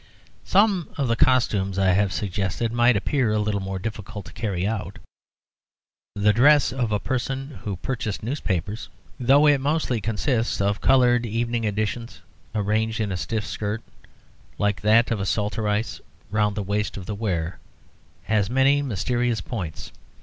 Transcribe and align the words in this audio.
Some 0.45 0.89
of 0.97 1.07
the 1.07 1.15
costumes 1.15 1.77
I 1.77 1.89
have 1.91 2.11
suggested 2.11 2.71
might 2.73 2.97
appear 2.97 3.31
a 3.31 3.37
little 3.37 3.59
more 3.61 3.77
difficult 3.77 4.25
to 4.25 4.33
carry 4.33 4.65
out. 4.65 4.97
The 6.15 6.33
dress 6.33 6.73
of 6.73 6.91
a 6.91 6.99
person 6.99 7.59
who 7.65 7.75
purchases 7.75 8.23
newspapers 8.23 8.89
(though 9.19 9.45
it 9.45 9.61
mostly 9.61 10.01
consists 10.01 10.59
of 10.59 10.81
coloured 10.81 11.27
evening 11.27 11.65
editions 11.65 12.19
arranged 12.55 12.99
in 12.99 13.11
a 13.11 13.15
stiff 13.15 13.45
skirt, 13.45 13.83
like 14.57 14.81
that 14.81 15.11
of 15.11 15.19
a 15.19 15.25
saltatrice, 15.27 16.01
round 16.31 16.55
the 16.57 16.63
waist 16.63 16.97
of 16.97 17.05
the 17.05 17.13
wearer) 17.13 17.59
has 18.23 18.49
many 18.49 18.81
mysterious 18.81 19.39
points. 19.39 19.91